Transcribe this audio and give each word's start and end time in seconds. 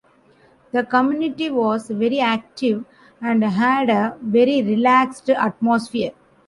The 0.71 0.83
community 0.83 1.51
was 1.51 1.91
very 1.91 2.19
active, 2.19 2.85
and 3.21 3.43
had 3.43 3.87
a 3.91 4.17
very 4.19 4.63
relaxed 4.63 5.29
atmosphere. 5.29 6.13